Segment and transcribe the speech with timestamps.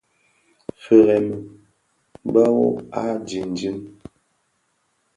[0.81, 1.35] Firemi,
[2.31, 3.77] bëbhog a jinjin.